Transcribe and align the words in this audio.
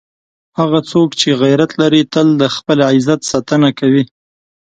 هغه 0.59 0.79
څوک 0.91 1.09
چې 1.19 1.29
غیرت 1.41 1.71
لري، 1.81 2.01
تل 2.13 2.27
د 2.41 2.43
خپل 2.55 2.77
عزت 2.89 3.19
ساتنه 3.31 3.69
کوي. 3.79 4.03